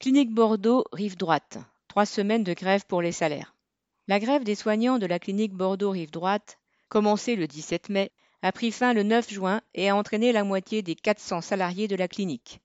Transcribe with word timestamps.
Clinique 0.00 0.32
Bordeaux, 0.32 0.84
rive 0.92 1.16
droite. 1.16 1.58
Trois 1.88 2.06
semaines 2.06 2.44
de 2.44 2.54
grève 2.54 2.86
pour 2.86 3.02
les 3.02 3.10
salaires. 3.10 3.56
La 4.06 4.20
grève 4.20 4.44
des 4.44 4.54
soignants 4.54 5.00
de 5.00 5.06
la 5.06 5.18
clinique 5.18 5.54
Bordeaux 5.54 5.90
rive 5.90 6.12
droite, 6.12 6.60
commencée 6.88 7.34
le 7.34 7.48
17 7.48 7.88
mai, 7.88 8.12
a 8.42 8.52
pris 8.52 8.70
fin 8.70 8.92
le 8.92 9.02
9 9.02 9.28
juin 9.28 9.60
et 9.74 9.88
a 9.88 9.96
entraîné 9.96 10.30
la 10.30 10.44
moitié 10.44 10.82
des 10.82 10.94
400 10.94 11.40
salariés 11.40 11.88
de 11.88 11.96
la 11.96 12.06
clinique. 12.06 12.60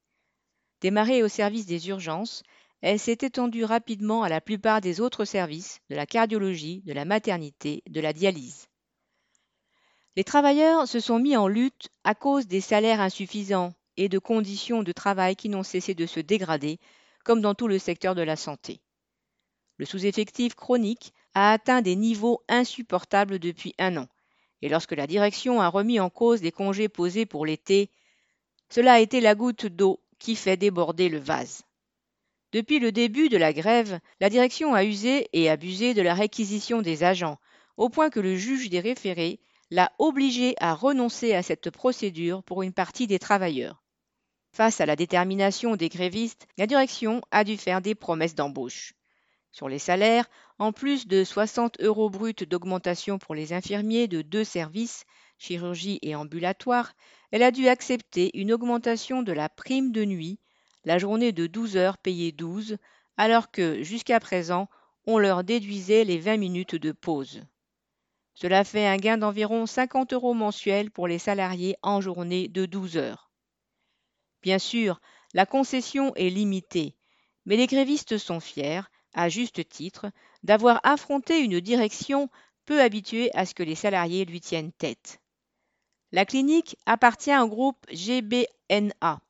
Démarrée 0.81 1.23
au 1.23 1.27
service 1.27 1.65
des 1.65 1.89
urgences, 1.89 2.43
elle 2.81 2.99
s'est 2.99 3.17
étendue 3.21 3.63
rapidement 3.63 4.21
à 4.21 4.29
la 4.29 4.39
plupart 4.39 4.79
des 4.79 5.01
autres 5.01 5.25
services, 5.25 5.79
de 5.89 5.95
la 5.95 6.05
cardiologie, 6.05 6.83
de 6.85 6.93
la 6.93 7.03
maternité, 7.03 7.81
de 7.89 7.99
la 7.99 8.13
dialyse. 8.13 8.67
Les 10.15 10.23
travailleurs 10.23 10.87
se 10.87 10.99
sont 10.99 11.17
mis 11.17 11.35
en 11.35 11.47
lutte 11.47 11.89
à 12.03 12.13
cause 12.13 12.45
des 12.45 12.61
salaires 12.61 13.01
insuffisants 13.01 13.73
et 13.97 14.07
de 14.07 14.19
conditions 14.19 14.83
de 14.83 14.91
travail 14.91 15.35
qui 15.35 15.49
n'ont 15.49 15.63
cessé 15.63 15.95
de 15.95 16.05
se 16.05 16.19
dégrader 16.19 16.79
comme 17.23 17.41
dans 17.41 17.55
tout 17.55 17.67
le 17.67 17.79
secteur 17.79 18.15
de 18.15 18.21
la 18.21 18.35
santé. 18.35 18.81
Le 19.77 19.85
sous-effectif 19.85 20.55
chronique 20.55 21.13
a 21.33 21.51
atteint 21.51 21.81
des 21.81 21.95
niveaux 21.95 22.41
insupportables 22.47 23.39
depuis 23.39 23.73
un 23.79 23.97
an, 23.97 24.07
et 24.61 24.69
lorsque 24.69 24.93
la 24.93 25.07
direction 25.07 25.61
a 25.61 25.67
remis 25.67 25.99
en 25.99 26.09
cause 26.09 26.41
les 26.41 26.51
congés 26.51 26.89
posés 26.89 27.25
pour 27.25 27.45
l'été, 27.45 27.89
cela 28.69 28.93
a 28.93 28.99
été 28.99 29.19
la 29.19 29.35
goutte 29.35 29.65
d'eau 29.65 29.99
qui 30.19 30.35
fait 30.35 30.57
déborder 30.57 31.09
le 31.09 31.19
vase. 31.19 31.63
Depuis 32.53 32.79
le 32.79 32.91
début 32.91 33.29
de 33.29 33.37
la 33.37 33.51
grève, 33.51 33.99
la 34.19 34.29
direction 34.29 34.73
a 34.73 34.85
usé 34.85 35.27
et 35.33 35.49
abusé 35.49 35.93
de 35.93 36.01
la 36.01 36.13
réquisition 36.13 36.81
des 36.81 37.03
agents, 37.03 37.39
au 37.77 37.89
point 37.89 38.09
que 38.09 38.19
le 38.19 38.35
juge 38.35 38.69
des 38.69 38.79
référés 38.79 39.39
l'a 39.71 39.91
obligé 39.97 40.55
à 40.59 40.75
renoncer 40.75 41.33
à 41.33 41.41
cette 41.41 41.71
procédure 41.71 42.43
pour 42.43 42.61
une 42.61 42.73
partie 42.73 43.07
des 43.07 43.19
travailleurs. 43.19 43.82
Face 44.55 44.81
à 44.81 44.85
la 44.85 44.95
détermination 44.95 45.75
des 45.75 45.89
grévistes, 45.89 46.45
la 46.59 46.67
direction 46.67 47.21
a 47.31 47.43
dû 47.43 47.57
faire 47.57 47.81
des 47.81 47.95
promesses 47.95 48.35
d'embauche. 48.35 48.93
Sur 49.51 49.67
les 49.67 49.79
salaires, 49.79 50.29
en 50.59 50.71
plus 50.71 51.07
de 51.07 51.23
60 51.23 51.81
euros 51.81 52.11
bruts 52.11 52.45
d'augmentation 52.47 53.17
pour 53.17 53.33
les 53.33 53.51
infirmiers 53.51 54.07
de 54.07 54.21
deux 54.21 54.43
services, 54.43 55.05
chirurgie 55.39 55.97
et 56.03 56.13
ambulatoire, 56.13 56.93
elle 57.31 57.41
a 57.41 57.49
dû 57.49 57.67
accepter 57.67 58.29
une 58.35 58.53
augmentation 58.53 59.23
de 59.23 59.31
la 59.31 59.49
prime 59.49 59.91
de 59.91 60.05
nuit, 60.05 60.39
la 60.85 60.99
journée 60.99 61.31
de 61.31 61.47
12 61.47 61.75
heures 61.75 61.97
payée 61.97 62.31
12, 62.31 62.77
alors 63.17 63.49
que, 63.49 63.81
jusqu'à 63.81 64.19
présent, 64.19 64.69
on 65.07 65.17
leur 65.17 65.43
déduisait 65.43 66.03
les 66.03 66.19
20 66.19 66.37
minutes 66.37 66.75
de 66.75 66.91
pause. 66.91 67.41
Cela 68.35 68.63
fait 68.63 68.85
un 68.85 68.97
gain 68.97 69.17
d'environ 69.17 69.65
50 69.65 70.13
euros 70.13 70.35
mensuels 70.35 70.91
pour 70.91 71.07
les 71.07 71.17
salariés 71.17 71.75
en 71.81 72.01
journée 72.01 72.49
de 72.49 72.67
12 72.67 72.97
heures. 72.97 73.32
Bien 74.43 74.59
sûr, 74.59 74.99
la 75.33 75.45
concession 75.45 76.13
est 76.15 76.29
limitée, 76.29 76.95
mais 77.45 77.55
les 77.55 77.65
grévistes 77.65 78.17
sont 78.17 78.41
fiers, 78.41 78.81
à 79.13 79.29
juste 79.29 79.67
titre, 79.69 80.11
d'avoir 80.43 80.81
affronté 80.83 81.39
une 81.39 81.61
direction 81.61 82.29
peu 82.65 82.81
habituée 82.81 83.33
à 83.35 83.45
ce 83.45 83.53
que 83.53 83.63
les 83.63 83.75
salariés 83.75 84.25
lui 84.25 84.41
tiennent 84.41 84.73
tête. 84.73 85.21
La 86.11 86.25
clinique 86.25 86.75
appartient 86.85 87.35
au 87.35 87.47
groupe 87.47 87.85
GBNA, 87.89 89.21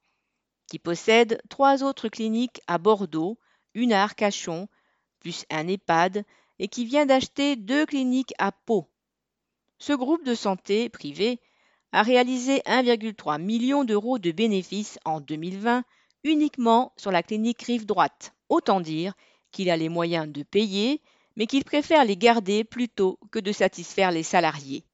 qui 0.67 0.79
possède 0.79 1.39
trois 1.47 1.83
autres 1.83 2.09
cliniques 2.09 2.61
à 2.65 2.79
Bordeaux, 2.79 3.37
une 3.75 3.93
à 3.93 4.01
Arcachon, 4.01 4.67
plus 5.19 5.45
un 5.51 5.67
EHPAD, 5.67 6.25
et 6.57 6.67
qui 6.67 6.85
vient 6.85 7.05
d'acheter 7.05 7.55
deux 7.55 7.85
cliniques 7.85 8.33
à 8.39 8.51
Pau. 8.51 8.89
Ce 9.77 9.93
groupe 9.93 10.23
de 10.25 10.33
santé 10.33 10.89
privé 10.89 11.39
a 11.93 12.01
réalisé 12.01 12.57
1,3 12.65 13.39
million 13.39 13.83
d'euros 13.83 14.17
de 14.17 14.31
bénéfices 14.31 14.97
en 15.05 15.21
2020 15.21 15.83
uniquement 16.23 16.91
sur 16.97 17.11
la 17.11 17.21
clinique 17.21 17.61
rive 17.61 17.85
droite. 17.85 18.33
Autant 18.49 18.81
dire 18.81 19.13
qu'il 19.51 19.69
a 19.69 19.77
les 19.77 19.89
moyens 19.89 20.27
de 20.27 20.41
payer, 20.41 21.01
mais 21.35 21.45
qu'il 21.45 21.63
préfère 21.63 22.03
les 22.03 22.17
garder 22.17 22.63
plutôt 22.63 23.19
que 23.29 23.37
de 23.37 23.51
satisfaire 23.51 24.09
les 24.09 24.23
salariés. 24.23 24.85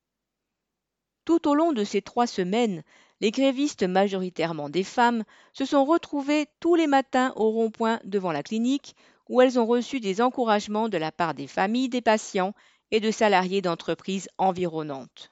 Tout 1.23 1.47
au 1.47 1.55
long 1.55 1.71
de 1.71 1.85
ces 1.85 2.01
trois 2.01 2.27
semaines, 2.27 2.83
les 3.21 3.31
grévistes, 3.31 3.83
majoritairement 3.83 4.69
des 4.69 4.83
femmes, 4.83 5.23
se 5.53 5.63
sont 5.63 5.85
retrouvées 5.85 6.47
tous 6.59 6.75
les 6.75 6.87
matins 6.87 7.31
au 7.37 7.49
rond-point 7.49 8.01
devant 8.03 8.33
la 8.33 8.43
clinique, 8.43 8.95
où 9.29 9.39
elles 9.39 9.57
ont 9.57 9.65
reçu 9.65 10.01
des 10.01 10.21
encouragements 10.21 10.89
de 10.89 10.97
la 10.97 11.13
part 11.13 11.33
des 11.33 11.47
familles 11.47 11.89
des 11.89 12.01
patients 12.01 12.53
et 12.91 12.99
de 12.99 13.11
salariés 13.11 13.61
d'entreprises 13.61 14.27
environnantes 14.37 15.31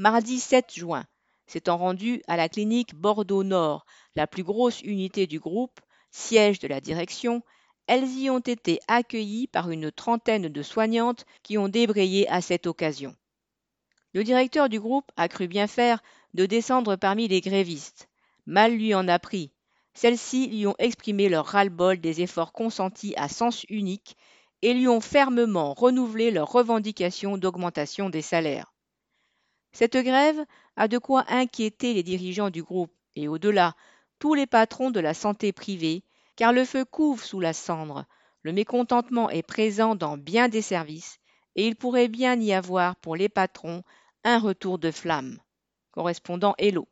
mardi 0.00 0.40
7 0.40 0.72
juin, 0.74 1.04
s'étant 1.46 1.76
rendu 1.76 2.22
à 2.26 2.38
la 2.38 2.48
clinique 2.48 2.94
Bordeaux-Nord, 2.94 3.84
la 4.16 4.26
plus 4.26 4.42
grosse 4.42 4.80
unité 4.80 5.26
du 5.26 5.38
groupe, 5.38 5.78
siège 6.10 6.58
de 6.58 6.68
la 6.68 6.80
direction, 6.80 7.42
elles 7.86 8.08
y 8.08 8.30
ont 8.30 8.38
été 8.38 8.80
accueillies 8.88 9.46
par 9.46 9.70
une 9.70 9.92
trentaine 9.92 10.48
de 10.48 10.62
soignantes 10.62 11.26
qui 11.42 11.58
ont 11.58 11.68
débrayé 11.68 12.26
à 12.30 12.40
cette 12.40 12.66
occasion. 12.66 13.14
Le 14.14 14.24
directeur 14.24 14.70
du 14.70 14.80
groupe 14.80 15.12
a 15.18 15.28
cru 15.28 15.48
bien 15.48 15.66
faire 15.66 16.02
de 16.32 16.46
descendre 16.46 16.96
parmi 16.96 17.28
les 17.28 17.42
grévistes. 17.42 18.08
Mal 18.46 18.72
lui 18.72 18.94
en 18.94 19.06
a 19.06 19.18
pris. 19.18 19.52
Celles-ci 19.92 20.46
lui 20.46 20.66
ont 20.66 20.76
exprimé 20.78 21.28
leur 21.28 21.44
ras-le-bol 21.44 22.00
des 22.00 22.22
efforts 22.22 22.54
consentis 22.54 23.12
à 23.18 23.28
sens 23.28 23.66
unique 23.68 24.16
et 24.62 24.72
lui 24.72 24.88
ont 24.88 25.02
fermement 25.02 25.74
renouvelé 25.74 26.30
leurs 26.30 26.50
revendications 26.50 27.36
d'augmentation 27.36 28.08
des 28.08 28.22
salaires. 28.22 28.72
Cette 29.72 29.96
grève 29.96 30.44
a 30.76 30.88
de 30.88 30.98
quoi 30.98 31.24
inquiéter 31.28 31.94
les 31.94 32.02
dirigeants 32.02 32.50
du 32.50 32.62
groupe 32.62 32.92
et 33.14 33.28
au-delà 33.28 33.74
tous 34.18 34.34
les 34.34 34.46
patrons 34.46 34.90
de 34.90 35.00
la 35.00 35.14
santé 35.14 35.52
privée, 35.52 36.04
car 36.36 36.52
le 36.52 36.64
feu 36.64 36.84
couve 36.84 37.24
sous 37.24 37.40
la 37.40 37.52
cendre, 37.52 38.06
le 38.42 38.52
mécontentement 38.52 39.30
est 39.30 39.42
présent 39.42 39.94
dans 39.94 40.16
bien 40.16 40.48
des 40.48 40.62
services, 40.62 41.18
et 41.56 41.66
il 41.66 41.76
pourrait 41.76 42.08
bien 42.08 42.38
y 42.40 42.52
avoir 42.52 42.96
pour 42.96 43.16
les 43.16 43.28
patrons 43.28 43.82
un 44.24 44.38
retour 44.38 44.78
de 44.78 44.90
flamme. 44.90 45.38
Correspondant 45.92 46.54
Hello. 46.58 46.86